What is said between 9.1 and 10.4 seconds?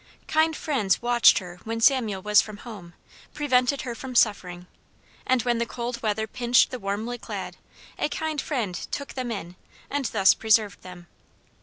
them in, and thus